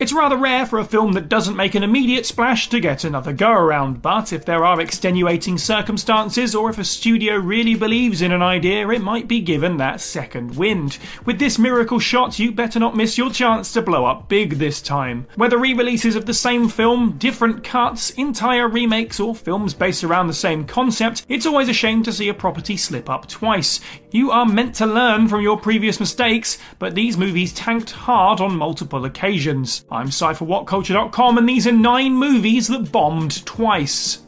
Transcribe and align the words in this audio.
It's 0.00 0.14
rather 0.14 0.38
rare 0.38 0.64
for 0.64 0.78
a 0.78 0.84
film 0.86 1.12
that 1.12 1.28
doesn't 1.28 1.56
make 1.58 1.74
an 1.74 1.82
immediate 1.82 2.24
splash 2.24 2.70
to 2.70 2.80
get 2.80 3.04
another 3.04 3.34
go 3.34 3.50
around, 3.52 4.00
but 4.00 4.32
if 4.32 4.46
there 4.46 4.64
are 4.64 4.80
extenuating 4.80 5.58
circumstances 5.58 6.54
or 6.54 6.70
if 6.70 6.78
a 6.78 6.84
studio 6.84 7.36
really 7.36 7.74
believes 7.74 8.22
in 8.22 8.32
an 8.32 8.40
idea, 8.40 8.88
it 8.88 9.02
might 9.02 9.28
be 9.28 9.42
given 9.42 9.76
that 9.76 10.00
second 10.00 10.56
wind. 10.56 10.96
With 11.26 11.38
this 11.38 11.58
miracle 11.58 11.98
shot, 11.98 12.38
you 12.38 12.50
better 12.50 12.78
not 12.78 12.96
miss 12.96 13.18
your 13.18 13.28
chance 13.28 13.74
to 13.74 13.82
blow 13.82 14.06
up 14.06 14.26
big 14.26 14.54
this 14.54 14.80
time. 14.80 15.26
Whether 15.34 15.58
re 15.58 15.74
releases 15.74 16.16
of 16.16 16.24
the 16.24 16.32
same 16.32 16.70
film, 16.70 17.18
different 17.18 17.62
cuts, 17.62 18.08
entire 18.12 18.68
remakes, 18.68 19.20
or 19.20 19.34
films 19.34 19.74
based 19.74 20.02
around 20.02 20.28
the 20.28 20.32
same 20.32 20.64
concept, 20.64 21.26
it's 21.28 21.44
always 21.44 21.68
a 21.68 21.74
shame 21.74 22.02
to 22.04 22.12
see 22.14 22.30
a 22.30 22.32
property 22.32 22.78
slip 22.78 23.10
up 23.10 23.28
twice. 23.28 23.80
You 24.12 24.32
are 24.32 24.46
meant 24.46 24.74
to 24.76 24.86
learn 24.86 25.28
from 25.28 25.42
your 25.42 25.56
previous 25.56 26.00
mistakes, 26.00 26.58
but 26.80 26.94
these 26.94 27.16
movies 27.16 27.52
tanked 27.52 27.90
hard 27.90 28.40
on 28.40 28.56
multiple 28.56 29.04
occasions. 29.04 29.84
I'm 29.90 30.08
CypherWhatCulture.com, 30.08 31.38
and 31.38 31.48
these 31.48 31.66
are 31.68 31.72
nine 31.72 32.14
movies 32.14 32.66
that 32.68 32.90
bombed 32.90 33.44
twice. 33.46 34.22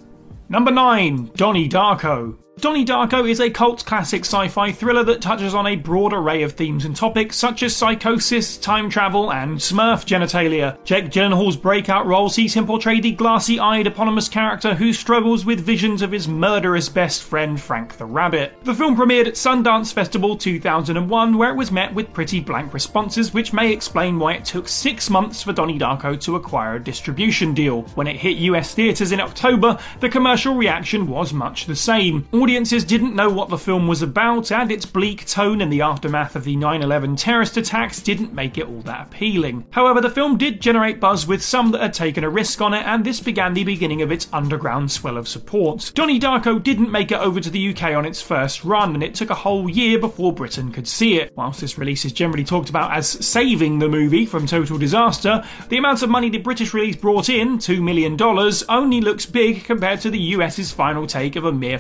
Number 0.48 0.70
9 0.70 1.32
Donnie 1.34 1.68
Darko. 1.68 2.41
Donnie 2.62 2.84
Darko 2.84 3.28
is 3.28 3.40
a 3.40 3.50
cult 3.50 3.84
classic 3.84 4.24
sci 4.24 4.46
fi 4.46 4.70
thriller 4.70 5.02
that 5.02 5.20
touches 5.20 5.52
on 5.52 5.66
a 5.66 5.74
broad 5.74 6.12
array 6.12 6.44
of 6.44 6.52
themes 6.52 6.84
and 6.84 6.94
topics 6.94 7.36
such 7.36 7.64
as 7.64 7.74
psychosis, 7.74 8.56
time 8.56 8.88
travel, 8.88 9.32
and 9.32 9.58
smurf 9.58 10.06
genitalia. 10.06 10.78
Jake 10.84 11.06
Gyllenhaal's 11.06 11.56
breakout 11.56 12.06
role 12.06 12.28
sees 12.28 12.54
him 12.54 12.64
portray 12.64 13.00
the 13.00 13.10
glassy 13.10 13.58
eyed 13.58 13.88
eponymous 13.88 14.28
character 14.28 14.76
who 14.76 14.92
struggles 14.92 15.44
with 15.44 15.58
visions 15.58 16.02
of 16.02 16.12
his 16.12 16.28
murderous 16.28 16.88
best 16.88 17.24
friend 17.24 17.60
Frank 17.60 17.96
the 17.96 18.04
Rabbit. 18.04 18.52
The 18.62 18.74
film 18.74 18.94
premiered 18.94 19.26
at 19.26 19.34
Sundance 19.34 19.92
Festival 19.92 20.36
2001, 20.36 21.36
where 21.36 21.50
it 21.50 21.56
was 21.56 21.72
met 21.72 21.92
with 21.92 22.12
pretty 22.12 22.38
blank 22.38 22.72
responses, 22.72 23.34
which 23.34 23.52
may 23.52 23.72
explain 23.72 24.20
why 24.20 24.34
it 24.34 24.44
took 24.44 24.68
six 24.68 25.10
months 25.10 25.42
for 25.42 25.52
Donnie 25.52 25.80
Darko 25.80 26.14
to 26.20 26.36
acquire 26.36 26.76
a 26.76 26.84
distribution 26.84 27.54
deal. 27.54 27.82
When 27.96 28.06
it 28.06 28.18
hit 28.18 28.36
US 28.36 28.72
theatres 28.72 29.10
in 29.10 29.20
October, 29.20 29.80
the 29.98 30.08
commercial 30.08 30.54
reaction 30.54 31.08
was 31.08 31.32
much 31.32 31.66
the 31.66 31.74
same. 31.74 32.28
Audiences 32.52 32.84
didn't 32.84 33.16
know 33.16 33.30
what 33.30 33.48
the 33.48 33.56
film 33.56 33.88
was 33.88 34.02
about, 34.02 34.52
and 34.52 34.70
its 34.70 34.84
bleak 34.84 35.24
tone 35.24 35.62
in 35.62 35.70
the 35.70 35.80
aftermath 35.80 36.36
of 36.36 36.44
the 36.44 36.54
9 36.54 36.82
11 36.82 37.16
terrorist 37.16 37.56
attacks 37.56 38.02
didn't 38.02 38.34
make 38.34 38.58
it 38.58 38.66
all 38.66 38.82
that 38.82 39.06
appealing. 39.06 39.66
However, 39.70 40.02
the 40.02 40.10
film 40.10 40.36
did 40.36 40.60
generate 40.60 41.00
buzz 41.00 41.26
with 41.26 41.42
some 41.42 41.70
that 41.70 41.80
had 41.80 41.94
taken 41.94 42.24
a 42.24 42.28
risk 42.28 42.60
on 42.60 42.74
it, 42.74 42.84
and 42.84 43.06
this 43.06 43.20
began 43.20 43.54
the 43.54 43.64
beginning 43.64 44.02
of 44.02 44.12
its 44.12 44.28
underground 44.34 44.92
swell 44.92 45.16
of 45.16 45.28
support. 45.28 45.92
Donnie 45.94 46.20
Darko 46.20 46.62
didn't 46.62 46.92
make 46.92 47.10
it 47.10 47.20
over 47.20 47.40
to 47.40 47.48
the 47.48 47.70
UK 47.70 47.94
on 47.94 48.04
its 48.04 48.20
first 48.20 48.64
run, 48.64 48.92
and 48.92 49.02
it 49.02 49.14
took 49.14 49.30
a 49.30 49.34
whole 49.34 49.70
year 49.70 49.98
before 49.98 50.34
Britain 50.34 50.72
could 50.72 50.86
see 50.86 51.16
it. 51.16 51.32
Whilst 51.34 51.62
this 51.62 51.78
release 51.78 52.04
is 52.04 52.12
generally 52.12 52.44
talked 52.44 52.68
about 52.68 52.92
as 52.92 53.08
saving 53.08 53.78
the 53.78 53.88
movie 53.88 54.26
from 54.26 54.46
total 54.46 54.76
disaster, 54.76 55.42
the 55.70 55.78
amount 55.78 56.02
of 56.02 56.10
money 56.10 56.28
the 56.28 56.36
British 56.36 56.74
release 56.74 56.96
brought 56.96 57.30
in, 57.30 57.56
$2 57.56 57.82
million, 57.82 58.18
only 58.68 59.00
looks 59.00 59.24
big 59.24 59.64
compared 59.64 60.02
to 60.02 60.10
the 60.10 60.20
US's 60.36 60.70
final 60.70 61.06
take 61.06 61.34
of 61.34 61.46
a 61.46 61.52
mere 61.52 61.78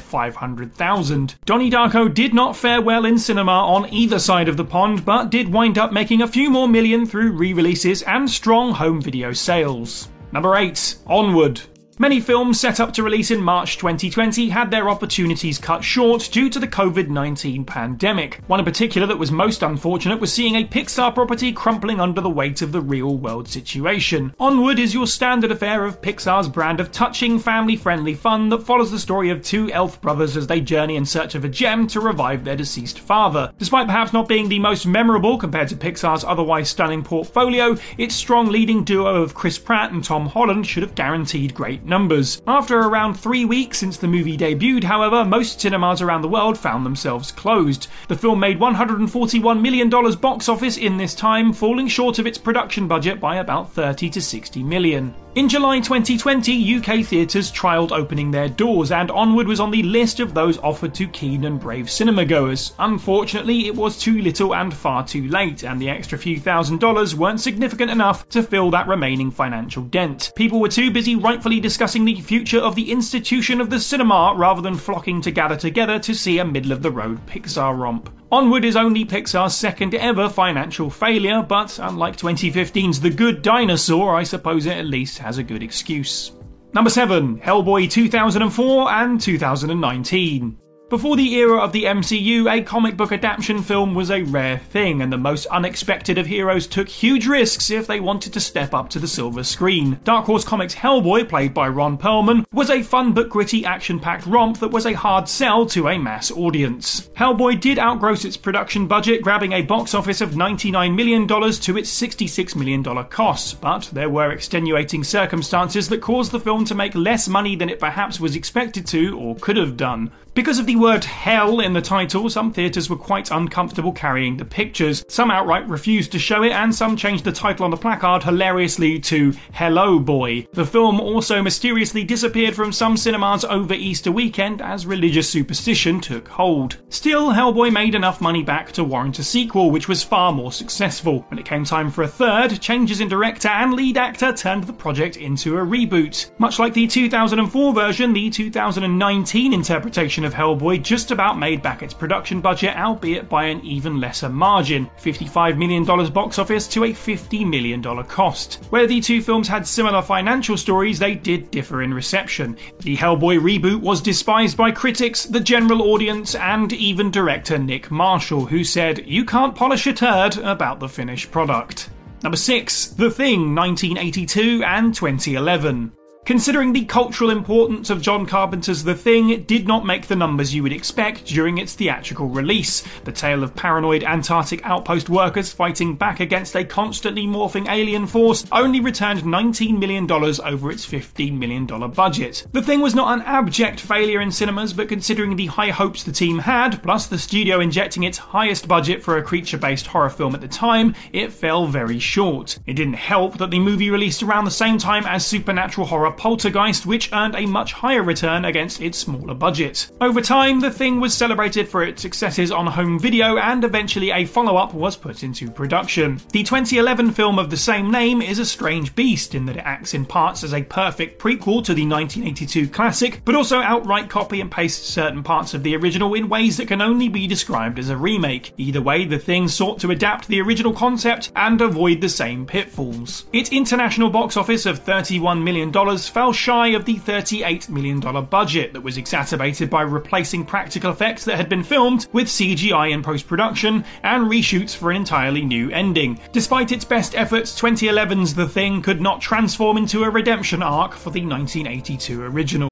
500,000. 0.70 1.36
Donnie 1.44 1.70
Darko 1.70 2.12
did 2.12 2.34
not 2.34 2.56
fare 2.56 2.80
well 2.80 3.04
in 3.04 3.18
cinema 3.18 3.52
on 3.52 3.92
either 3.92 4.18
side 4.18 4.48
of 4.48 4.56
the 4.56 4.64
pond, 4.64 5.04
but 5.04 5.30
did 5.30 5.52
wind 5.52 5.78
up 5.78 5.92
making 5.92 6.22
a 6.22 6.28
few 6.28 6.50
more 6.50 6.68
million 6.68 7.06
through 7.06 7.32
re 7.32 7.52
releases 7.52 8.02
and 8.02 8.30
strong 8.30 8.72
home 8.72 9.00
video 9.00 9.32
sales. 9.32 10.08
Number 10.32 10.56
8 10.56 10.96
Onward. 11.06 11.62
Many 11.98 12.20
films 12.20 12.58
set 12.58 12.80
up 12.80 12.94
to 12.94 13.02
release 13.02 13.30
in 13.30 13.42
March 13.42 13.76
2020 13.76 14.48
had 14.48 14.70
their 14.70 14.88
opportunities 14.88 15.58
cut 15.58 15.84
short 15.84 16.26
due 16.32 16.48
to 16.48 16.58
the 16.58 16.66
COVID 16.66 17.08
19 17.08 17.66
pandemic. 17.66 18.40
One 18.46 18.58
in 18.58 18.64
particular 18.64 19.06
that 19.06 19.18
was 19.18 19.30
most 19.30 19.62
unfortunate 19.62 20.18
was 20.18 20.32
seeing 20.32 20.54
a 20.54 20.64
Pixar 20.64 21.14
property 21.14 21.52
crumpling 21.52 22.00
under 22.00 22.22
the 22.22 22.30
weight 22.30 22.62
of 22.62 22.72
the 22.72 22.80
real 22.80 23.18
world 23.18 23.46
situation. 23.46 24.34
Onward 24.40 24.78
is 24.78 24.94
your 24.94 25.06
standard 25.06 25.52
affair 25.52 25.84
of 25.84 26.00
Pixar's 26.00 26.48
brand 26.48 26.80
of 26.80 26.90
touching, 26.92 27.38
family 27.38 27.76
friendly 27.76 28.14
fun 28.14 28.48
that 28.48 28.64
follows 28.64 28.90
the 28.90 28.98
story 28.98 29.28
of 29.28 29.42
two 29.42 29.70
elf 29.70 30.00
brothers 30.00 30.34
as 30.34 30.46
they 30.46 30.62
journey 30.62 30.96
in 30.96 31.04
search 31.04 31.34
of 31.34 31.44
a 31.44 31.48
gem 31.48 31.86
to 31.88 32.00
revive 32.00 32.42
their 32.42 32.56
deceased 32.56 33.00
father. 33.00 33.52
Despite 33.58 33.86
perhaps 33.86 34.14
not 34.14 34.28
being 34.28 34.48
the 34.48 34.58
most 34.58 34.86
memorable 34.86 35.36
compared 35.36 35.68
to 35.68 35.76
Pixar's 35.76 36.24
otherwise 36.24 36.70
stunning 36.70 37.04
portfolio, 37.04 37.76
its 37.98 38.14
strong 38.14 38.48
leading 38.48 38.82
duo 38.82 39.22
of 39.22 39.34
Chris 39.34 39.58
Pratt 39.58 39.92
and 39.92 40.02
Tom 40.02 40.26
Holland 40.26 40.66
should 40.66 40.82
have 40.82 40.94
guaranteed 40.94 41.54
great 41.54 41.82
numbers. 41.92 42.40
After 42.46 42.78
around 42.78 43.14
three 43.14 43.44
weeks 43.44 43.76
since 43.76 43.98
the 43.98 44.08
movie 44.08 44.38
debuted, 44.38 44.82
however, 44.82 45.26
most 45.26 45.60
cinemas 45.60 46.00
around 46.00 46.22
the 46.22 46.34
world 46.36 46.56
found 46.56 46.86
themselves 46.86 47.30
closed. 47.30 47.88
The 48.08 48.16
film 48.16 48.40
made 48.40 48.58
$141 48.58 49.60
million 49.60 49.90
box 49.90 50.48
office 50.48 50.78
in 50.78 50.96
this 50.96 51.14
time, 51.14 51.52
falling 51.52 51.88
short 51.88 52.18
of 52.18 52.26
its 52.26 52.38
production 52.38 52.88
budget 52.88 53.20
by 53.20 53.36
about 53.36 53.70
30 53.72 54.08
to 54.08 54.22
60 54.22 54.62
million. 54.62 55.14
In 55.34 55.48
July 55.48 55.80
2020, 55.80 56.76
UK 56.76 57.06
theatres 57.06 57.50
trialled 57.50 57.90
opening 57.90 58.30
their 58.30 58.50
doors, 58.50 58.92
and 58.92 59.10
Onward 59.10 59.48
was 59.48 59.60
on 59.60 59.70
the 59.70 59.82
list 59.82 60.20
of 60.20 60.34
those 60.34 60.58
offered 60.58 60.92
to 60.96 61.08
keen 61.08 61.46
and 61.46 61.58
brave 61.58 61.90
cinema 61.90 62.26
goers. 62.26 62.74
Unfortunately, 62.78 63.66
it 63.66 63.74
was 63.74 63.98
too 63.98 64.20
little 64.20 64.54
and 64.54 64.74
far 64.74 65.06
too 65.06 65.26
late, 65.28 65.64
and 65.64 65.80
the 65.80 65.88
extra 65.88 66.18
few 66.18 66.38
thousand 66.38 66.80
dollars 66.80 67.14
weren't 67.14 67.40
significant 67.40 67.90
enough 67.90 68.28
to 68.28 68.42
fill 68.42 68.70
that 68.72 68.86
remaining 68.86 69.30
financial 69.30 69.84
dent. 69.84 70.32
People 70.36 70.60
were 70.60 70.68
too 70.68 70.90
busy 70.90 71.16
rightfully 71.16 71.60
discussing 71.60 72.04
the 72.04 72.20
future 72.20 72.60
of 72.60 72.74
the 72.74 72.92
institution 72.92 73.58
of 73.58 73.70
the 73.70 73.80
cinema 73.80 74.34
rather 74.36 74.60
than 74.60 74.74
flocking 74.74 75.22
to 75.22 75.30
gather 75.30 75.56
together 75.56 75.98
to 75.98 76.14
see 76.14 76.40
a 76.40 76.44
middle 76.44 76.72
of 76.72 76.82
the 76.82 76.90
road 76.90 77.26
Pixar 77.26 77.74
romp. 77.78 78.10
Onward 78.32 78.64
is 78.64 78.76
only 78.76 79.04
Pixar's 79.04 79.54
second 79.54 79.94
ever 79.94 80.26
financial 80.26 80.88
failure, 80.88 81.42
but 81.42 81.78
unlike 81.78 82.16
2015's 82.16 82.98
The 82.98 83.10
Good 83.10 83.42
Dinosaur, 83.42 84.16
I 84.16 84.22
suppose 84.22 84.64
it 84.64 84.78
at 84.78 84.86
least 84.86 85.18
has 85.18 85.36
a 85.36 85.42
good 85.42 85.62
excuse. 85.62 86.32
Number 86.72 86.88
7 86.88 87.40
Hellboy 87.40 87.90
2004 87.90 88.90
and 88.90 89.20
2019. 89.20 90.61
Before 90.92 91.16
the 91.16 91.36
era 91.36 91.56
of 91.56 91.72
the 91.72 91.84
MCU, 91.84 92.52
a 92.52 92.60
comic 92.60 92.98
book 92.98 93.12
adaptation 93.12 93.62
film 93.62 93.94
was 93.94 94.10
a 94.10 94.24
rare 94.24 94.58
thing, 94.58 95.00
and 95.00 95.10
the 95.10 95.16
most 95.16 95.46
unexpected 95.46 96.18
of 96.18 96.26
heroes 96.26 96.66
took 96.66 96.86
huge 96.86 97.26
risks 97.26 97.70
if 97.70 97.86
they 97.86 97.98
wanted 97.98 98.34
to 98.34 98.40
step 98.40 98.74
up 98.74 98.90
to 98.90 98.98
the 98.98 99.08
silver 99.08 99.42
screen. 99.42 99.98
Dark 100.04 100.26
Horse 100.26 100.44
Comics' 100.44 100.74
Hellboy, 100.74 101.30
played 101.30 101.54
by 101.54 101.68
Ron 101.68 101.96
Perlman, 101.96 102.44
was 102.52 102.68
a 102.68 102.82
fun 102.82 103.14
but 103.14 103.30
gritty 103.30 103.64
action 103.64 104.00
packed 104.00 104.26
romp 104.26 104.58
that 104.58 104.68
was 104.68 104.84
a 104.84 104.92
hard 104.92 105.30
sell 105.30 105.64
to 105.64 105.88
a 105.88 105.96
mass 105.96 106.30
audience. 106.30 107.08
Hellboy 107.16 107.58
did 107.58 107.78
outgross 107.78 108.26
its 108.26 108.36
production 108.36 108.86
budget, 108.86 109.22
grabbing 109.22 109.52
a 109.52 109.62
box 109.62 109.94
office 109.94 110.20
of 110.20 110.32
$99 110.32 110.94
million 110.94 111.26
to 111.26 111.78
its 111.78 112.02
$66 112.02 112.54
million 112.54 112.84
cost, 113.04 113.62
but 113.62 113.88
there 113.94 114.10
were 114.10 114.30
extenuating 114.30 115.04
circumstances 115.04 115.88
that 115.88 116.02
caused 116.02 116.32
the 116.32 116.40
film 116.40 116.66
to 116.66 116.74
make 116.74 116.94
less 116.94 117.28
money 117.28 117.56
than 117.56 117.70
it 117.70 117.80
perhaps 117.80 118.20
was 118.20 118.36
expected 118.36 118.86
to 118.88 119.18
or 119.18 119.36
could 119.36 119.56
have 119.56 119.78
done. 119.78 120.12
Because 120.34 120.58
of 120.58 120.64
the 120.64 120.76
word 120.76 121.04
hell 121.04 121.60
in 121.60 121.74
the 121.74 121.82
title, 121.82 122.30
some 122.30 122.54
theatres 122.54 122.88
were 122.88 122.96
quite 122.96 123.30
uncomfortable 123.30 123.92
carrying 123.92 124.38
the 124.38 124.46
pictures. 124.46 125.04
Some 125.06 125.30
outright 125.30 125.68
refused 125.68 126.10
to 126.12 126.18
show 126.18 126.42
it, 126.42 126.52
and 126.52 126.74
some 126.74 126.96
changed 126.96 127.24
the 127.24 127.32
title 127.32 127.66
on 127.66 127.70
the 127.70 127.76
placard 127.76 128.22
hilariously 128.22 128.98
to 129.00 129.34
Hello 129.52 129.98
Boy. 129.98 130.46
The 130.54 130.64
film 130.64 131.00
also 131.00 131.42
mysteriously 131.42 132.02
disappeared 132.02 132.56
from 132.56 132.72
some 132.72 132.96
cinemas 132.96 133.44
over 133.44 133.74
Easter 133.74 134.10
weekend 134.10 134.62
as 134.62 134.86
religious 134.86 135.28
superstition 135.28 136.00
took 136.00 136.28
hold. 136.28 136.78
Still, 136.88 137.28
Hellboy 137.32 137.70
made 137.70 137.94
enough 137.94 138.22
money 138.22 138.42
back 138.42 138.72
to 138.72 138.84
warrant 138.84 139.18
a 139.18 139.24
sequel, 139.24 139.70
which 139.70 139.86
was 139.86 140.02
far 140.02 140.32
more 140.32 140.50
successful. 140.50 141.26
When 141.28 141.38
it 141.38 141.44
came 141.44 141.66
time 141.66 141.90
for 141.90 142.04
a 142.04 142.08
third, 142.08 142.58
changes 142.58 143.02
in 143.02 143.08
director 143.08 143.48
and 143.48 143.74
lead 143.74 143.98
actor 143.98 144.32
turned 144.32 144.64
the 144.64 144.72
project 144.72 145.18
into 145.18 145.58
a 145.58 145.60
reboot. 145.60 146.30
Much 146.38 146.58
like 146.58 146.72
the 146.72 146.86
2004 146.86 147.74
version, 147.74 148.14
the 148.14 148.30
2019 148.30 149.52
interpretation 149.52 150.21
of 150.24 150.34
Hellboy 150.34 150.82
just 150.82 151.10
about 151.10 151.38
made 151.38 151.62
back 151.62 151.82
its 151.82 151.94
production 151.94 152.40
budget, 152.40 152.76
albeit 152.76 153.28
by 153.28 153.44
an 153.44 153.60
even 153.64 154.00
lesser 154.00 154.28
margin 154.28 154.90
$55 155.00 155.56
million 155.56 155.84
box 156.12 156.38
office 156.38 156.66
to 156.68 156.84
a 156.84 156.92
$50 156.92 157.48
million 157.48 157.82
cost. 158.04 158.64
Where 158.70 158.86
the 158.86 159.00
two 159.00 159.22
films 159.22 159.48
had 159.48 159.66
similar 159.66 160.02
financial 160.02 160.56
stories, 160.56 160.98
they 160.98 161.14
did 161.14 161.50
differ 161.50 161.82
in 161.82 161.94
reception. 161.94 162.56
The 162.80 162.96
Hellboy 162.96 163.38
reboot 163.38 163.80
was 163.80 164.00
despised 164.00 164.56
by 164.56 164.70
critics, 164.70 165.24
the 165.24 165.40
general 165.40 165.82
audience, 165.82 166.34
and 166.34 166.72
even 166.72 167.10
director 167.10 167.58
Nick 167.58 167.90
Marshall, 167.90 168.46
who 168.46 168.64
said, 168.64 169.06
You 169.06 169.24
can't 169.24 169.54
polish 169.54 169.86
a 169.86 169.92
turd 169.92 170.38
about 170.38 170.80
the 170.80 170.88
finished 170.88 171.30
product. 171.30 171.90
Number 172.22 172.36
6, 172.36 172.86
The 172.88 173.10
Thing, 173.10 173.54
1982 173.54 174.62
and 174.64 174.94
2011. 174.94 175.92
Considering 176.24 176.72
the 176.72 176.84
cultural 176.84 177.30
importance 177.30 177.90
of 177.90 178.00
John 178.00 178.26
Carpenter's 178.26 178.84
The 178.84 178.94
Thing, 178.94 179.30
it 179.30 179.48
did 179.48 179.66
not 179.66 179.84
make 179.84 180.06
the 180.06 180.14
numbers 180.14 180.54
you 180.54 180.62
would 180.62 180.72
expect 180.72 181.26
during 181.26 181.58
its 181.58 181.74
theatrical 181.74 182.28
release. 182.28 182.84
The 183.02 183.10
tale 183.10 183.42
of 183.42 183.56
paranoid 183.56 184.04
Antarctic 184.04 184.64
outpost 184.64 185.10
workers 185.10 185.52
fighting 185.52 185.96
back 185.96 186.20
against 186.20 186.54
a 186.54 186.64
constantly 186.64 187.24
morphing 187.24 187.68
alien 187.68 188.06
force 188.06 188.46
only 188.52 188.78
returned 188.78 189.22
$19 189.22 189.80
million 189.80 190.08
over 190.08 190.70
its 190.70 190.86
$15 190.86 191.36
million 191.36 191.66
budget. 191.90 192.46
The 192.52 192.62
Thing 192.62 192.80
was 192.82 192.94
not 192.94 193.18
an 193.18 193.24
abject 193.26 193.80
failure 193.80 194.20
in 194.20 194.30
cinemas, 194.30 194.72
but 194.72 194.88
considering 194.88 195.34
the 195.34 195.46
high 195.46 195.70
hopes 195.70 196.04
the 196.04 196.12
team 196.12 196.38
had, 196.38 196.84
plus 196.84 197.08
the 197.08 197.18
studio 197.18 197.58
injecting 197.58 198.04
its 198.04 198.18
highest 198.18 198.68
budget 198.68 199.02
for 199.02 199.18
a 199.18 199.24
creature 199.24 199.58
based 199.58 199.88
horror 199.88 200.08
film 200.08 200.36
at 200.36 200.40
the 200.40 200.46
time, 200.46 200.94
it 201.12 201.32
fell 201.32 201.66
very 201.66 201.98
short. 201.98 202.60
It 202.64 202.74
didn't 202.74 202.94
help 202.94 203.38
that 203.38 203.50
the 203.50 203.58
movie 203.58 203.90
released 203.90 204.22
around 204.22 204.44
the 204.44 204.52
same 204.52 204.78
time 204.78 205.04
as 205.04 205.26
supernatural 205.26 205.88
horror 205.88 206.11
Poltergeist, 206.12 206.86
which 206.86 207.12
earned 207.12 207.34
a 207.34 207.46
much 207.46 207.72
higher 207.72 208.02
return 208.02 208.44
against 208.44 208.80
its 208.80 208.98
smaller 208.98 209.34
budget. 209.34 209.90
Over 210.00 210.20
time, 210.20 210.60
the 210.60 210.70
thing 210.70 211.00
was 211.00 211.14
celebrated 211.14 211.68
for 211.68 211.82
its 211.82 212.02
successes 212.02 212.52
on 212.52 212.66
home 212.66 212.98
video, 212.98 213.38
and 213.38 213.64
eventually 213.64 214.10
a 214.10 214.24
follow 214.24 214.56
up 214.56 214.74
was 214.74 214.96
put 214.96 215.22
into 215.22 215.50
production. 215.50 216.20
The 216.32 216.42
2011 216.42 217.12
film 217.12 217.38
of 217.38 217.50
the 217.50 217.56
same 217.56 217.90
name 217.90 218.22
is 218.22 218.38
a 218.38 218.44
strange 218.44 218.94
beast 218.94 219.34
in 219.34 219.46
that 219.46 219.56
it 219.56 219.64
acts 219.64 219.94
in 219.94 220.06
parts 220.06 220.44
as 220.44 220.54
a 220.54 220.62
perfect 220.62 221.20
prequel 221.20 221.64
to 221.64 221.74
the 221.74 221.86
1982 221.86 222.68
classic, 222.68 223.22
but 223.24 223.34
also 223.34 223.58
outright 223.60 224.08
copy 224.08 224.40
and 224.40 224.50
paste 224.50 224.84
certain 224.84 225.22
parts 225.22 225.54
of 225.54 225.62
the 225.62 225.76
original 225.76 226.14
in 226.14 226.28
ways 226.28 226.56
that 226.56 226.68
can 226.68 226.80
only 226.80 227.08
be 227.08 227.26
described 227.26 227.78
as 227.78 227.88
a 227.88 227.96
remake. 227.96 228.52
Either 228.56 228.82
way, 228.82 229.04
the 229.04 229.18
thing 229.18 229.48
sought 229.48 229.78
to 229.80 229.90
adapt 229.90 230.28
the 230.28 230.40
original 230.40 230.72
concept 230.72 231.32
and 231.36 231.60
avoid 231.60 232.00
the 232.00 232.08
same 232.08 232.46
pitfalls. 232.46 233.26
Its 233.32 233.50
international 233.50 234.10
box 234.10 234.36
office 234.36 234.66
of 234.66 234.84
$31 234.84 235.42
million 235.42 235.72
fell 236.08 236.32
shy 236.32 236.68
of 236.68 236.84
the 236.84 236.96
$38 236.96 237.68
million 237.68 238.00
budget 238.26 238.72
that 238.72 238.80
was 238.82 238.96
exacerbated 238.96 239.70
by 239.70 239.82
replacing 239.82 240.44
practical 240.44 240.90
effects 240.90 241.24
that 241.24 241.36
had 241.36 241.48
been 241.48 241.62
filmed 241.62 242.06
with 242.12 242.26
CGI 242.26 242.90
in 242.92 243.02
post 243.02 243.26
production 243.26 243.84
and 244.02 244.24
reshoots 244.24 244.74
for 244.74 244.90
an 244.90 244.96
entirely 244.96 245.44
new 245.44 245.70
ending. 245.70 246.18
Despite 246.32 246.72
its 246.72 246.84
best 246.84 247.14
efforts, 247.14 247.60
2011's 247.60 248.34
The 248.34 248.48
Thing 248.48 248.82
could 248.82 249.00
not 249.00 249.20
transform 249.20 249.76
into 249.76 250.04
a 250.04 250.10
redemption 250.10 250.62
arc 250.62 250.94
for 250.94 251.10
the 251.10 251.24
1982 251.24 252.22
original. 252.22 252.71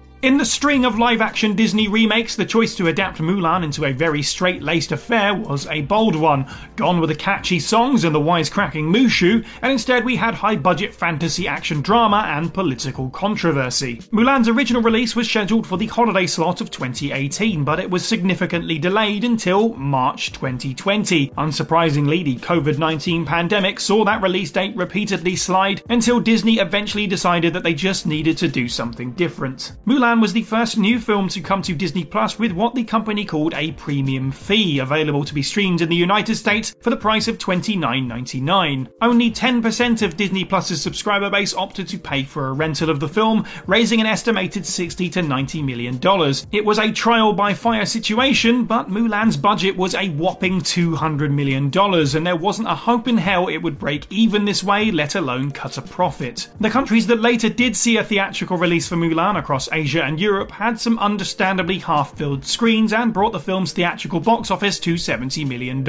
In 0.23 0.37
the 0.37 0.45
string 0.45 0.85
of 0.85 0.99
live 0.99 1.19
action 1.19 1.55
Disney 1.55 1.87
remakes, 1.87 2.35
the 2.35 2.45
choice 2.45 2.75
to 2.75 2.85
adapt 2.85 3.17
Mulan 3.17 3.63
into 3.63 3.85
a 3.85 3.91
very 3.91 4.21
straight 4.21 4.61
laced 4.61 4.91
affair 4.91 5.33
was 5.33 5.65
a 5.65 5.81
bold 5.81 6.15
one. 6.15 6.45
Gone 6.75 7.01
were 7.01 7.07
the 7.07 7.15
catchy 7.15 7.59
songs 7.59 8.03
and 8.03 8.13
the 8.13 8.19
wisecracking 8.19 8.83
Mushu, 8.83 9.43
and 9.63 9.71
instead 9.71 10.05
we 10.05 10.15
had 10.15 10.35
high 10.35 10.57
budget 10.57 10.93
fantasy 10.93 11.47
action 11.47 11.81
drama 11.81 12.25
and 12.27 12.53
political 12.53 13.09
controversy. 13.09 13.95
Mulan's 14.11 14.47
original 14.47 14.83
release 14.83 15.15
was 15.15 15.27
scheduled 15.27 15.65
for 15.65 15.79
the 15.79 15.87
holiday 15.87 16.27
slot 16.27 16.61
of 16.61 16.69
2018, 16.69 17.63
but 17.63 17.79
it 17.79 17.89
was 17.89 18.05
significantly 18.05 18.77
delayed 18.77 19.23
until 19.23 19.73
March 19.73 20.33
2020. 20.33 21.31
Unsurprisingly, 21.31 22.23
the 22.23 22.35
COVID 22.35 22.77
19 22.77 23.25
pandemic 23.25 23.79
saw 23.79 24.05
that 24.05 24.21
release 24.21 24.51
date 24.51 24.75
repeatedly 24.75 25.35
slide 25.35 25.81
until 25.89 26.19
Disney 26.19 26.59
eventually 26.59 27.07
decided 27.07 27.53
that 27.53 27.63
they 27.63 27.73
just 27.73 28.05
needed 28.05 28.37
to 28.37 28.47
do 28.47 28.69
something 28.69 29.13
different. 29.13 29.71
Mulan 29.87 30.10
was 30.19 30.33
the 30.33 30.41
first 30.41 30.77
new 30.77 30.99
film 30.99 31.29
to 31.29 31.39
come 31.41 31.61
to 31.61 31.73
Disney 31.73 32.03
Plus 32.03 32.37
with 32.37 32.51
what 32.51 32.75
the 32.75 32.83
company 32.83 33.23
called 33.23 33.53
a 33.53 33.71
premium 33.73 34.31
fee, 34.31 34.79
available 34.79 35.23
to 35.23 35.33
be 35.33 35.43
streamed 35.43 35.81
in 35.81 35.89
the 35.89 35.95
United 35.95 36.35
States 36.35 36.75
for 36.81 36.89
the 36.89 36.97
price 36.97 37.27
of 37.27 37.37
$29.99. 37.37 38.91
Only 39.01 39.31
10% 39.31 40.01
of 40.01 40.17
Disney 40.17 40.43
Plus's 40.43 40.81
subscriber 40.81 41.29
base 41.29 41.53
opted 41.53 41.87
to 41.89 41.99
pay 41.99 42.23
for 42.23 42.47
a 42.47 42.53
rental 42.53 42.89
of 42.89 42.99
the 42.99 43.07
film, 43.07 43.45
raising 43.67 44.01
an 44.01 44.07
estimated 44.07 44.65
60 44.65 45.09
to 45.09 45.21
90 45.21 45.61
million 45.61 45.97
dollars. 45.99 46.47
It 46.51 46.65
was 46.65 46.79
a 46.79 46.91
trial 46.91 47.33
by 47.33 47.53
fire 47.53 47.85
situation, 47.85 48.65
but 48.65 48.89
Mulan's 48.89 49.37
budget 49.37 49.77
was 49.77 49.93
a 49.93 50.09
whopping 50.09 50.61
200 50.61 51.31
million 51.31 51.69
dollars, 51.69 52.15
and 52.15 52.25
there 52.25 52.35
wasn't 52.35 52.67
a 52.67 52.75
hope 52.75 53.07
in 53.07 53.17
hell 53.17 53.47
it 53.47 53.59
would 53.59 53.77
break 53.79 54.07
even 54.09 54.45
this 54.45 54.63
way, 54.63 54.91
let 54.91 55.15
alone 55.15 55.51
cut 55.51 55.77
a 55.77 55.81
profit. 55.81 56.49
The 56.59 56.69
countries 56.69 57.07
that 57.07 57.21
later 57.21 57.49
did 57.49 57.75
see 57.75 57.97
a 57.97 58.03
theatrical 58.03 58.57
release 58.57 58.87
for 58.87 58.95
Mulan 58.95 59.37
across 59.37 59.71
Asia 59.71 60.00
Asia 60.01 60.07
and 60.07 60.19
Europe 60.19 60.51
had 60.51 60.79
some 60.79 60.97
understandably 60.97 61.77
half 61.77 62.17
filled 62.17 62.43
screens 62.43 62.91
and 62.91 63.13
brought 63.13 63.33
the 63.33 63.39
film's 63.39 63.71
theatrical 63.71 64.19
box 64.19 64.49
office 64.49 64.79
to 64.79 64.95
$70 64.95 65.47
million. 65.47 65.83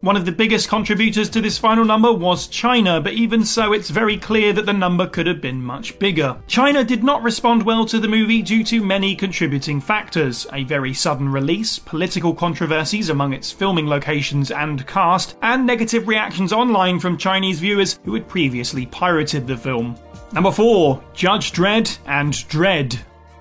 One 0.00 0.16
of 0.16 0.24
the 0.24 0.32
biggest 0.32 0.68
contributors 0.68 1.28
to 1.30 1.42
this 1.42 1.58
final 1.58 1.84
number 1.84 2.10
was 2.10 2.46
China, 2.46 3.00
but 3.00 3.12
even 3.12 3.44
so, 3.44 3.72
it's 3.72 3.90
very 3.90 4.16
clear 4.16 4.54
that 4.54 4.64
the 4.64 4.72
number 4.72 5.06
could 5.06 5.26
have 5.26 5.42
been 5.42 5.62
much 5.62 5.98
bigger. 5.98 6.40
China 6.46 6.82
did 6.84 7.04
not 7.04 7.22
respond 7.22 7.62
well 7.62 7.84
to 7.84 7.98
the 7.98 8.08
movie 8.08 8.40
due 8.40 8.64
to 8.64 8.82
many 8.82 9.14
contributing 9.14 9.80
factors 9.80 10.46
a 10.52 10.64
very 10.64 10.94
sudden 10.94 11.28
release, 11.28 11.78
political 11.78 12.32
controversies 12.32 13.10
among 13.10 13.34
its 13.34 13.52
filming 13.52 13.86
locations 13.86 14.50
and 14.50 14.86
cast, 14.86 15.36
and 15.42 15.66
negative 15.66 16.08
reactions 16.08 16.52
online 16.52 16.98
from 16.98 17.18
Chinese 17.18 17.60
viewers 17.60 17.98
who 18.04 18.14
had 18.14 18.26
previously 18.28 18.86
pirated 18.86 19.46
the 19.46 19.56
film. 19.56 19.96
Number 20.32 20.52
4 20.52 21.02
Judge 21.12 21.52
Dredd 21.52 21.98
and 22.06 22.32
Dredd. 22.32 22.98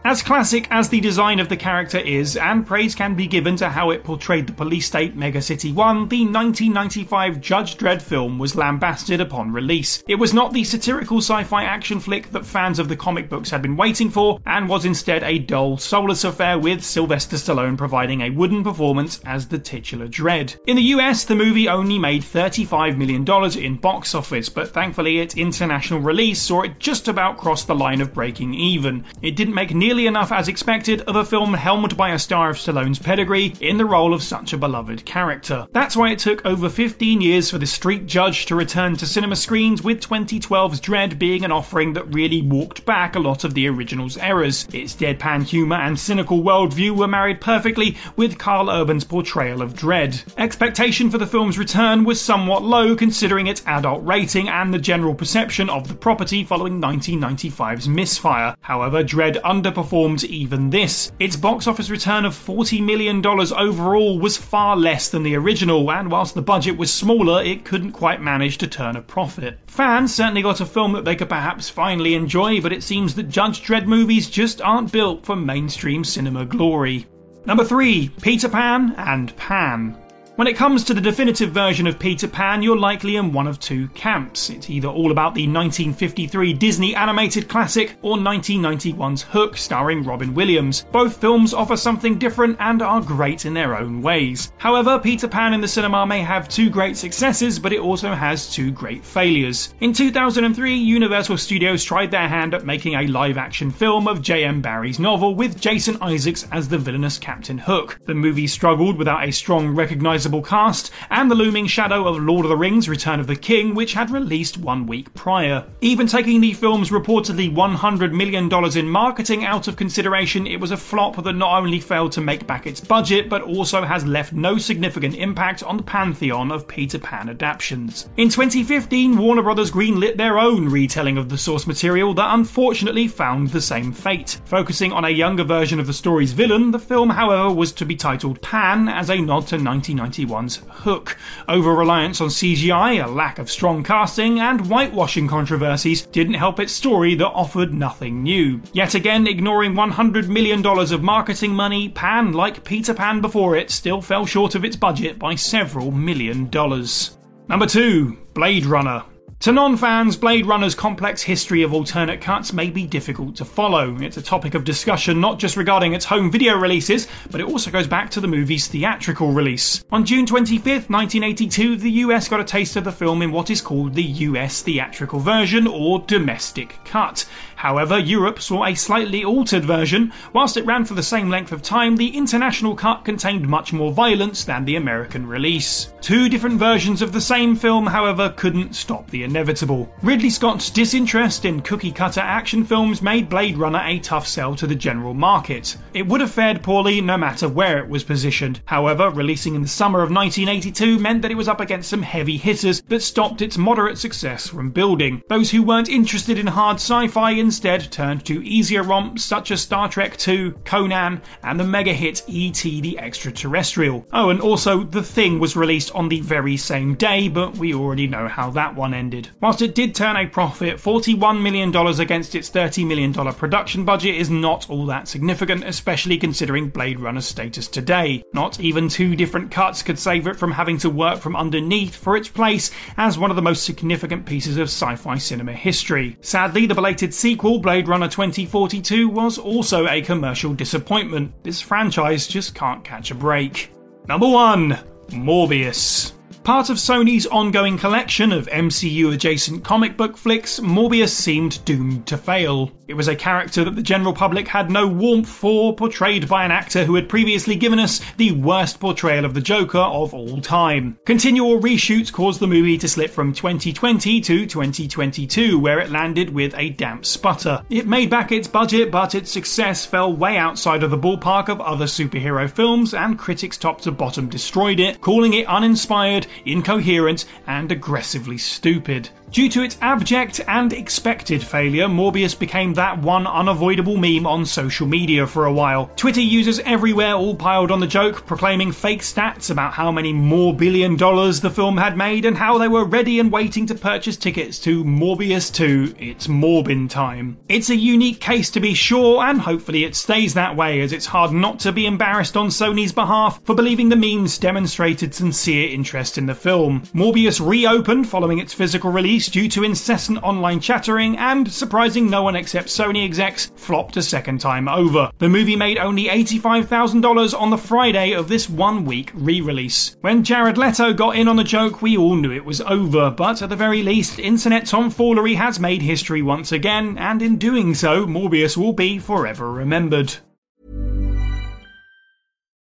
As 0.10 0.24
classic 0.24 0.68
as 0.72 0.90
the 0.90 1.00
design 1.00 1.40
of 1.40 1.50
the 1.50 1.56
character 1.56 2.00
is, 2.00 2.36
and 2.36 2.66
praise 2.66 2.96
can 2.96 3.14
be 3.14 3.28
given 3.28 3.56
to 3.58 3.70
how 3.70 3.92
it 3.92 4.04
portrayed 4.04 4.48
the 4.48 4.54
police 4.54 4.88
state 4.88 5.16
Mega 5.16 5.40
City 5.40 5.72
1, 5.72 6.10
the 6.10 6.26
1995 6.26 7.40
Judge 7.40 7.78
Dredd 7.78 8.02
film 8.02 8.40
was 8.40 8.56
lambasted 8.56 9.22
upon 9.22 9.54
release. 9.54 10.04
It 10.08 10.16
was 10.16 10.34
not 10.34 10.52
the 10.52 10.64
satirical 10.64 11.20
sci 11.20 11.44
fi 11.44 11.64
action 11.64 12.00
flick 12.00 12.32
that 12.32 12.44
fans 12.44 12.80
of 12.80 12.90
the 12.90 12.96
comic 12.96 13.30
books 13.30 13.52
had 13.52 13.62
been 13.62 13.78
waiting 13.78 14.10
for, 14.10 14.40
and 14.48 14.68
was 14.68 14.84
instead 14.84 15.22
a 15.22 15.38
dull, 15.38 15.78
soulless 15.78 16.24
affair 16.24 16.58
with 16.58 16.84
Sylvester 16.84 17.36
Stallone 17.36 17.78
providing 17.78 18.22
a 18.22 18.32
wooden 18.32 18.64
performance 18.64 19.20
as 19.26 19.48
the 19.48 19.60
titular 19.60 20.08
Dredd. 20.08 20.58
In 20.66 20.76
the 20.76 20.90
US, 20.98 21.24
the 21.24 21.36
movie 21.36 21.70
only 21.70 22.00
made 22.00 22.24
$35 22.24 22.98
million 22.98 23.64
in 23.64 23.78
box 23.80 24.16
office, 24.16 24.50
but 24.50 24.74
thankfully 24.74 25.20
its 25.20 25.38
international 25.38 26.00
release 26.00 26.42
saw 26.42 26.64
it 26.64 26.80
just 26.80 27.08
about 27.08 27.38
cross 27.38 27.64
the 27.64 27.76
line 27.76 28.02
of 28.02 28.12
breaking 28.12 28.56
even. 28.56 29.06
It 29.22 29.36
didn't 29.36 29.54
make 29.54 29.76
nearly 29.76 29.99
enough 30.08 30.32
as 30.32 30.48
expected 30.48 31.02
of 31.02 31.16
a 31.16 31.26
film 31.26 31.54
helmed 31.54 31.98
by 31.98 32.12
a 32.12 32.20
star 32.20 32.50
of 32.50 32.58
Stallone's 32.58 33.00
pedigree 33.00 33.54
in 33.60 33.78
the 33.78 33.86
role 33.86 34.14
of 34.14 34.24
such 34.24 34.54
a 34.54 34.58
beloved 34.58 35.06
character. 35.06 35.68
That's 35.72 35.96
why 35.96 36.12
it 36.12 36.20
took 36.20 36.46
over 36.46 36.70
15 36.70 37.22
years 37.22 37.50
for 37.50 37.58
the 37.58 37.66
Street 37.66 38.06
Judge 38.06 38.46
to 38.46 38.56
return 38.56 38.96
to 38.98 39.06
cinema 39.06 39.36
screens, 39.36 39.84
with 39.84 40.02
2012's 40.02 40.80
Dredd 40.80 41.20
being 41.20 41.44
an 41.44 41.52
offering 41.52 41.94
that 41.94 42.14
really 42.14 42.42
walked 42.42 42.86
back 42.86 43.16
a 43.16 43.20
lot 43.20 43.44
of 43.44 43.54
the 43.54 43.68
original's 43.68 44.18
errors. 44.18 44.68
Its 44.72 44.96
deadpan 44.96 45.44
humour 45.44 45.78
and 45.78 46.00
cynical 46.00 46.42
worldview 46.42 46.96
were 46.96 47.08
married 47.08 47.42
perfectly 47.42 47.98
with 48.16 48.38
Karl 48.38 48.70
Urban's 48.70 49.04
portrayal 49.04 49.62
of 49.62 49.74
Dredd. 49.74 50.24
Expectation 50.38 51.10
for 51.10 51.18
the 51.18 51.28
film's 51.28 51.58
return 51.58 52.04
was 52.04 52.22
somewhat 52.22 52.64
low 52.64 52.96
considering 52.96 53.48
its 53.48 53.66
adult 53.66 54.06
rating 54.06 54.48
and 54.48 54.74
the 54.74 54.80
general 54.80 55.16
perception 55.16 55.70
of 55.70 55.88
the 55.88 55.96
property 55.96 56.44
following 56.44 56.80
1995's 56.80 57.88
misfire. 57.88 58.56
However, 58.62 59.04
Dredd 59.04 59.42
underperformed 59.42 59.79
underperformed 59.80 60.24
even 60.26 60.70
this. 60.70 61.12
Its 61.20 61.36
box 61.36 61.68
office 61.68 61.90
return 61.90 62.26
of 62.26 62.34
$40 62.34 62.84
million 62.84 63.26
overall 63.26 64.20
was 64.20 64.38
far 64.38 64.76
less 64.76 65.10
than 65.10 65.24
the 65.24 65.36
original, 65.36 65.92
and 65.92 66.12
whilst 66.12 66.36
the 66.36 66.42
budget 66.42 66.78
was 66.78 66.94
smaller, 66.94 67.44
it 67.44 67.66
couldn't 67.66 67.92
quite 67.92 68.22
manage 68.22 68.58
to 68.60 68.68
turn 68.68 68.96
a 68.96 69.02
profit. 69.02 69.60
Fans 69.68 70.14
certainly 70.14 70.42
got 70.42 70.62
a 70.62 70.66
film 70.66 70.94
that 70.94 71.06
they 71.06 71.16
could 71.16 71.30
perhaps 71.30 71.70
finally 71.70 72.14
enjoy, 72.14 72.62
but 72.62 72.74
it 72.74 72.84
seems 72.84 73.16
that 73.16 73.30
Judge 73.30 73.64
Dredd 73.64 73.86
movies 73.86 74.30
just 74.30 74.62
aren't 74.62 74.92
built 74.92 75.26
for 75.26 75.36
mainstream 75.36 76.04
cinema 76.04 76.46
glory. 76.46 77.08
Number 77.46 77.64
3 77.64 78.10
Peter 78.22 78.50
Pan 78.50 78.94
and 78.98 79.36
Pan. 79.38 79.99
When 80.40 80.48
it 80.48 80.56
comes 80.56 80.86
to 80.86 80.94
the 80.94 81.02
definitive 81.02 81.52
version 81.52 81.86
of 81.86 82.00
Peter 82.00 82.26
Pan, 82.26 82.64
you're 82.64 82.78
likely 82.78 83.18
in 83.18 83.34
one 83.34 83.46
of 83.46 83.60
two 83.60 83.90
camps. 83.90 84.50
It's 84.50 84.70
either 84.70 84.88
all 84.88 85.12
about 85.12 85.36
the 85.36 85.42
1953 85.42 86.54
Disney 86.54 86.96
animated 86.96 87.50
classic 87.50 87.98
or 88.02 88.16
1991's 88.16 89.24
Hook 89.24 89.58
starring 89.58 90.02
Robin 90.02 90.34
Williams. 90.34 90.86
Both 90.94 91.20
films 91.20 91.54
offer 91.54 91.76
something 91.76 92.18
different 92.18 92.56
and 92.62 92.82
are 92.82 93.02
great 93.02 93.46
in 93.46 93.54
their 93.54 93.78
own 93.78 94.02
ways. 94.02 94.54
However, 94.60 94.98
Peter 94.98 95.28
Pan 95.28 95.54
in 95.54 95.60
the 95.60 95.68
cinema 95.68 96.06
may 96.06 96.22
have 96.22 96.48
two 96.48 96.70
great 96.70 96.96
successes, 96.96 97.60
but 97.60 97.74
it 97.74 97.82
also 97.82 98.14
has 98.14 98.50
two 98.50 98.72
great 98.72 99.04
failures. 99.04 99.74
In 99.82 99.92
2003, 99.92 100.74
Universal 100.74 101.36
Studios 101.36 101.84
tried 101.84 102.12
their 102.12 102.30
hand 102.30 102.54
at 102.54 102.66
making 102.66 102.94
a 102.94 103.08
live 103.08 103.38
action 103.38 103.72
film 103.72 104.08
of 104.08 104.22
J.M. 104.22 104.62
Barrie's 104.62 105.00
novel 105.00 105.36
with 105.36 105.60
Jason 105.60 105.98
Isaacs 106.02 106.48
as 106.54 106.70
the 106.70 106.78
villainous 106.78 107.18
Captain 107.18 107.58
Hook. 107.58 108.00
The 108.06 108.16
movie 108.16 108.48
struggled 108.48 108.98
without 108.98 109.28
a 109.28 109.34
strong, 109.34 109.76
recognizable 109.76 110.29
cast, 110.30 110.92
and 111.10 111.30
the 111.30 111.36
looming 111.36 111.66
shadow 111.66 112.08
of 112.08 112.22
Lord 112.22 112.46
of 112.46 112.50
the 112.50 112.58
Rings 112.58 112.88
Return 112.88 113.20
of 113.20 113.28
the 113.28 113.36
King, 113.36 113.74
which 113.74 113.94
had 113.94 114.12
released 114.12 114.58
one 114.58 114.86
week 114.86 115.14
prior. 115.16 115.66
Even 115.82 116.06
taking 116.06 116.42
the 116.42 116.54
film's 116.54 116.92
reportedly 116.92 117.54
$100 117.54 118.12
million 118.12 118.50
in 118.78 118.90
marketing 118.90 119.44
out 119.44 119.68
of 119.68 119.76
consideration, 119.76 120.46
it 120.46 120.60
was 120.60 120.72
a 120.72 120.78
flop 120.78 121.24
that 121.24 121.34
not 121.34 121.60
only 121.60 121.80
failed 121.80 122.12
to 122.12 122.22
make 122.22 122.46
back 122.46 122.68
its 122.68 122.80
budget, 122.80 123.28
but 123.30 123.42
also 123.42 123.84
has 123.84 124.06
left 124.06 124.32
no 124.32 124.58
significant 124.60 125.16
impact 125.16 125.64
on 125.64 125.78
the 125.78 125.84
pantheon 125.84 126.52
of 126.52 126.68
Peter 126.68 127.00
Pan 127.00 127.30
adaptations. 127.30 128.08
In 128.18 128.30
2015, 128.30 129.18
Warner 129.18 129.42
Bros. 129.42 129.72
greenlit 129.72 130.18
their 130.18 130.38
own 130.38 130.70
retelling 130.70 131.18
of 131.18 131.30
the 131.30 131.38
source 131.38 131.66
material 131.66 132.14
that 132.14 132.34
unfortunately 132.34 133.08
found 133.08 133.50
the 133.50 133.62
same 133.62 133.92
fate. 133.92 134.40
Focusing 134.46 134.94
on 134.94 135.06
a 135.06 135.10
younger 135.10 135.44
version 135.44 135.80
of 135.80 135.88
the 135.88 135.94
story's 135.94 136.34
villain, 136.34 136.72
the 136.72 136.80
film, 136.80 137.10
however, 137.10 137.54
was 137.54 137.72
to 137.72 137.86
be 137.86 137.96
titled 137.96 138.42
Pan 138.42 138.88
as 138.88 139.10
a 139.10 139.16
nod 139.16 139.48
to 139.48 139.56
1990 139.56 140.19
2021's 140.26 140.62
Hook. 140.70 141.18
Over 141.48 141.74
reliance 141.74 142.22
on 142.22 142.30
CGI, 142.30 143.04
a 143.04 143.08
lack 143.08 143.40
of 143.40 143.50
strong 143.50 143.84
casting, 143.84 144.40
and 144.40 144.62
whitewashing 144.68 145.28
controversies 145.28 146.06
didn't 146.08 146.36
help 146.36 146.60
its 146.60 146.74
story 146.74 147.16
that 147.16 147.28
offered 147.30 147.74
nothing 147.74 148.24
new. 148.24 148.62
Yet 148.74 148.96
again, 148.96 149.28
ignoring 149.28 149.74
$100 149.74 150.28
million 150.28 150.66
of 150.66 151.04
marketing 151.04 151.54
money, 151.54 151.90
Pan, 151.90 152.34
like 152.34 152.64
Peter 152.64 152.94
Pan 152.94 153.22
before 153.22 153.56
it, 153.56 153.72
still 153.72 154.02
fell 154.02 154.26
short 154.26 154.56
of 154.56 154.66
its 154.66 154.76
budget 154.76 155.20
by 155.20 155.36
several 155.36 155.92
million 155.92 156.50
dollars. 156.50 157.18
Number 157.48 157.66
2 157.66 158.18
Blade 158.34 158.66
Runner. 158.66 159.04
To 159.44 159.54
non 159.54 159.78
fans, 159.78 160.18
Blade 160.18 160.46
Runner's 160.46 160.76
complex 160.76 161.22
history 161.22 161.64
of 161.64 161.74
alternate 161.74 162.20
cuts 162.20 162.52
may 162.52 162.70
be 162.70 162.86
difficult 162.86 163.38
to 163.38 163.46
follow. 163.46 163.96
It's 164.02 164.18
a 164.18 164.22
topic 164.22 164.54
of 164.54 164.66
discussion 164.66 165.22
not 165.22 165.40
just 165.40 165.56
regarding 165.56 165.94
its 165.94 166.04
home 166.04 166.30
video 166.30 166.58
releases, 166.58 167.08
but 167.32 167.40
it 167.40 167.48
also 167.48 167.72
goes 167.72 167.88
back 167.88 168.10
to 168.10 168.20
the 168.20 168.28
movie's 168.28 168.68
theatrical 168.68 169.32
release. 169.32 169.82
On 169.94 170.04
June 170.04 170.26
25th, 170.26 170.90
1982, 170.90 171.78
the 171.78 171.90
US 171.90 172.28
got 172.28 172.42
a 172.42 172.44
taste 172.44 172.76
of 172.76 172.84
the 172.84 172.92
film 172.92 173.22
in 173.22 173.32
what 173.32 173.50
is 173.50 173.62
called 173.62 173.94
the 173.94 174.04
US 174.04 174.62
theatrical 174.62 175.22
version 175.22 175.68
or 175.68 176.00
domestic 176.00 176.76
cut. 176.84 177.26
However, 177.60 178.00
Europe 178.00 178.42
saw 178.42 178.64
a 178.64 178.74
slightly 178.74 179.26
altered 179.26 179.66
version. 179.66 180.14
Whilst 180.32 180.56
it 180.56 180.66
ran 180.66 180.86
for 180.86 180.94
the 180.94 181.04
same 181.04 181.30
length 181.30 181.52
of 181.52 181.62
time, 181.62 181.98
the 181.98 182.16
international 182.16 182.74
cut 182.74 183.04
contained 183.04 183.50
much 183.50 183.74
more 183.74 183.92
violence 183.92 184.46
than 184.46 184.64
the 184.64 184.78
American 184.78 185.28
release. 185.28 185.92
Two 186.00 186.30
different 186.30 186.58
versions 186.58 187.02
of 187.02 187.12
the 187.12 187.20
same 187.20 187.58
film, 187.58 187.86
however, 187.86 188.34
couldn't 188.38 188.78
stop 188.78 189.10
the 189.10 189.24
inevitable. 189.24 189.94
Ridley 190.02 190.30
Scott's 190.30 190.70
disinterest 190.70 191.44
in 191.44 191.62
cookie 191.62 191.92
cutter 191.92 192.22
action 192.22 192.64
films 192.64 193.02
made 193.02 193.28
Blade 193.28 193.58
Runner 193.58 193.82
a 193.84 194.00
tough 194.00 194.26
sell 194.26 194.56
to 194.56 194.66
the 194.66 194.74
general 194.74 195.14
market. 195.14 195.76
It 195.94 196.08
would 196.08 196.22
have 196.22 196.32
fared 196.32 196.64
poorly 196.64 197.02
no 197.02 197.18
matter 197.18 197.50
where 197.50 197.80
it 197.80 197.90
was 197.90 198.06
positioned. 198.06 198.62
However, 198.68 199.10
releasing 199.10 199.56
in 199.56 199.64
the 199.64 199.68
summer 199.68 200.00
of 200.02 200.12
1982 200.12 200.98
meant 200.98 201.24
that 201.24 201.32
it 201.32 201.36
was 201.36 201.50
up 201.50 201.60
against 201.60 201.90
some 201.90 202.04
heavy 202.04 202.38
hitters 202.38 202.82
that 202.84 203.02
stopped 203.02 203.42
its 203.42 203.58
moderate 203.58 203.98
success 203.98 204.48
from 204.48 204.72
building. 204.72 205.22
Those 205.28 205.52
who 205.52 205.62
weren't 205.62 205.90
interested 205.90 206.40
in 206.40 206.48
hard 206.48 206.78
sci 206.78 207.10
fi 207.10 207.49
instead 207.50 207.92
turned 207.92 208.24
to 208.24 208.46
easier 208.46 208.84
romps 208.84 209.26
such 209.26 209.50
as 209.50 209.60
Star 209.60 209.90
Trek 209.90 210.16
II, 210.28 210.52
Conan, 210.66 211.20
and 211.42 211.60
the 211.60 211.64
mega 211.64 211.94
hit 211.94 212.22
E.T. 212.28 212.80
the 212.82 213.00
Extraterrestrial. 213.00 214.06
Oh, 214.14 214.30
and 214.30 214.40
also 214.40 214.84
The 214.84 215.02
Thing 215.02 215.40
was 215.40 215.56
released 215.56 215.92
on 215.96 216.10
the 216.10 216.20
very 216.20 216.58
same 216.58 216.94
day, 216.94 217.28
but 217.28 217.58
we 217.58 217.74
already 217.74 218.06
know 218.06 218.28
how 218.28 218.52
that 218.52 218.76
one 218.76 218.94
ended. 218.94 219.30
Whilst 219.42 219.64
it 219.64 219.74
did 219.74 219.96
turn 219.96 220.16
a 220.16 220.28
profit, 220.28 220.78
$41 220.78 221.42
million 221.42 221.76
against 222.00 222.36
its 222.36 222.52
$30 222.52 222.86
million 222.86 223.14
production 223.34 223.84
budget 223.84 224.14
is 224.14 224.30
not 224.30 224.70
all 224.70 224.86
that 224.86 225.08
significant, 225.08 225.64
especially 225.64 226.20
considering 226.20 226.70
Blade 226.70 227.00
Runner's 227.00 227.26
status 227.26 227.68
today. 227.68 228.22
Not 228.32 228.60
even 228.60 228.90
two 228.90 229.16
different 229.16 229.50
cuts 229.50 229.82
could 229.82 229.98
save 229.98 230.28
it 230.28 230.36
from 230.36 230.52
having 230.52 230.78
to 230.78 230.90
work 230.92 231.18
from 231.18 231.36
underneath 231.36 231.96
for 231.96 232.16
its 232.16 232.30
place 232.30 232.70
as 232.96 233.18
one 233.18 233.32
of 233.32 233.36
the 233.36 233.42
most 233.42 233.64
significant 233.64 234.28
pieces 234.28 234.58
of 234.58 234.68
sci 234.68 234.96
fi 234.98 235.18
cinema 235.18 235.54
history. 235.54 236.16
Sadly, 236.22 236.68
the 236.68 236.76
belated 236.76 237.12
sequel 237.12 237.39
sequel, 237.40 237.60
Blade 237.60 237.88
Runner 237.88 238.10
2042, 238.10 239.08
was 239.08 239.38
also 239.38 239.88
a 239.88 240.02
commercial 240.02 240.54
disappointment. 240.54 241.32
This 241.42 241.62
franchise 241.62 242.28
just 242.28 242.54
can't 242.54 242.84
catch 242.84 243.12
a 243.12 243.16
break. 243.16 243.72
Number 244.10 244.28
1 244.28 244.78
Morbius. 245.12 246.12
Part 246.44 246.70
of 246.70 246.76
Sony's 246.76 247.26
ongoing 247.28 247.78
collection 247.78 248.34
of 248.34 248.48
MCU 248.48 249.14
adjacent 249.14 249.64
comic 249.64 249.96
book 249.96 250.18
flicks, 250.18 250.60
Morbius 250.60 251.12
seemed 251.12 251.64
doomed 251.64 252.06
to 252.08 252.18
fail. 252.18 252.74
It 252.90 252.98
was 252.98 253.08
a 253.08 253.16
character 253.16 253.64
that 253.64 253.76
the 253.76 253.84
general 253.84 254.14
public 254.14 254.48
had 254.48 254.72
no 254.72 254.88
warmth 254.88 255.30
for, 255.30 255.76
portrayed 255.76 256.28
by 256.28 256.44
an 256.44 256.50
actor 256.50 256.86
who 256.86 256.96
had 256.96 257.08
previously 257.08 257.56
given 257.56 257.78
us 257.78 258.02
the 258.18 258.32
worst 258.32 258.80
portrayal 258.80 259.26
of 259.26 259.36
the 259.36 259.42
Joker 259.42 259.78
of 259.78 260.16
all 260.16 260.42
time. 260.42 260.98
Continual 261.06 261.60
reshoots 261.62 262.12
caused 262.12 262.40
the 262.40 262.48
movie 262.48 262.80
to 262.80 262.88
slip 262.88 263.12
from 263.12 263.32
2020 263.32 264.22
to 264.22 264.48
2022, 264.48 265.60
where 265.60 265.80
it 265.80 265.92
landed 265.92 266.34
with 266.34 266.56
a 266.58 266.72
damp 266.72 267.06
sputter. 267.06 267.62
It 267.70 267.86
made 267.86 268.10
back 268.10 268.32
its 268.32 268.48
budget, 268.48 268.90
but 268.90 269.14
its 269.14 269.30
success 269.30 269.86
fell 269.86 270.12
way 270.12 270.38
outside 270.38 270.82
of 270.82 270.90
the 270.90 270.98
ballpark 270.98 271.48
of 271.48 271.62
other 271.62 271.86
superhero 271.86 272.50
films, 272.50 272.96
and 272.96 273.20
critics 273.20 273.60
top 273.60 273.82
to 273.82 273.92
bottom 273.92 274.30
destroyed 274.30 274.80
it, 274.80 275.00
calling 275.00 275.36
it 275.36 275.46
uninspired, 275.46 276.26
incoherent, 276.44 277.26
and 277.46 277.72
aggressively 277.72 278.40
stupid. 278.40 279.10
Due 279.32 279.48
to 279.48 279.62
its 279.62 279.78
abject 279.82 280.42
and 280.48 280.74
expected 280.74 281.44
failure, 281.44 281.88
Morbius 281.88 282.38
became 282.38 282.74
that 282.74 282.98
one 282.98 283.28
unavoidable 283.28 283.96
meme 283.96 284.26
on 284.26 284.44
social 284.44 284.88
media 284.88 285.28
for 285.28 285.46
a 285.46 285.54
while. 285.54 285.92
Twitter 285.96 286.20
users 286.20 286.60
everywhere 286.62 287.14
all 287.14 287.36
piled 287.36 287.70
on 287.70 287.80
the 287.80 287.86
joke, 287.86 288.26
proclaiming 288.26 288.72
fake 288.72 289.02
stats 289.02 289.52
about 289.52 289.74
how 289.74 289.92
many 289.92 290.12
more 290.12 290.56
billion 290.56 290.96
dollars 290.96 291.42
the 291.42 291.50
film 291.50 291.78
had 291.78 291.96
made 291.96 292.26
and 292.26 292.38
how 292.38 292.58
they 292.58 292.68
were 292.68 292.84
ready 292.84 293.20
and 293.20 293.32
waiting 293.32 293.68
to 293.68 293.76
purchase 293.76 294.18
tickets 294.18 294.58
to 294.58 294.84
Morbius 294.84 295.54
2 295.54 295.96
It's 296.00 296.26
Morbin 296.26 296.90
Time. 296.90 297.38
It's 297.48 297.70
a 297.70 297.76
unique 297.76 298.20
case 298.20 298.50
to 298.52 298.60
be 298.60 298.74
sure, 298.74 299.24
and 299.24 299.42
hopefully 299.42 299.84
it 299.84 299.96
stays 299.96 300.34
that 300.34 300.56
way 300.56 300.82
as 300.82 300.92
it's 300.92 301.06
hard 301.06 301.32
not 301.32 301.60
to 301.60 301.72
be 301.72 301.86
embarrassed 301.86 302.36
on 302.36 302.48
Sony's 302.48 302.92
behalf 302.92 303.40
for 303.44 303.54
believing 303.54 303.90
the 303.90 303.96
memes 303.96 304.40
demonstrated 304.40 305.14
sincere 305.14 305.70
interest 305.70 306.18
in 306.18 306.26
the 306.26 306.34
film. 306.34 306.82
Morbius 306.96 307.40
reopened 307.40 308.10
following 308.10 308.40
its 308.40 308.56
physical 308.56 308.92
release 308.92 309.19
due 309.28 309.50
to 309.50 309.64
incessant 309.64 310.22
online 310.24 310.60
chattering 310.60 311.18
and, 311.18 311.52
surprising 311.52 312.10
no 312.10 312.24
one 312.24 312.36
except 312.36 312.70
Sony 312.70 313.04
execs, 313.04 313.52
flopped 313.56 313.98
a 313.98 314.02
second 314.02 314.40
time 314.40 314.68
over. 314.68 315.12
The 315.18 315.30
movie 315.30 315.56
made 315.56 315.78
only 315.78 316.06
$85,000 316.06 317.40
on 317.40 317.50
the 317.50 317.58
Friday 317.58 318.14
of 318.14 318.30
this 318.30 318.50
one 318.50 318.86
week 318.86 319.12
re 319.14 319.42
release. 319.42 319.98
When 320.02 320.24
Jared 320.24 320.58
Leto 320.58 320.94
got 320.94 321.16
in 321.16 321.28
on 321.28 321.36
the 321.36 321.44
joke, 321.44 321.82
we 321.82 321.98
all 321.98 322.16
knew 322.16 322.32
it 322.32 322.46
was 322.46 322.62
over, 322.62 323.10
but 323.12 323.42
at 323.42 323.50
the 323.50 323.56
very 323.56 323.84
least, 323.84 324.20
internet 324.20 324.66
tomfoolery 324.66 325.36
has 325.36 325.60
made 325.60 325.82
history 325.82 326.22
once 326.22 326.52
again, 326.52 326.98
and 326.98 327.22
in 327.22 327.38
doing 327.38 327.74
so, 327.74 328.06
Morbius 328.06 328.56
will 328.56 328.74
be 328.74 329.00
forever 329.00 329.52
remembered. 329.52 330.18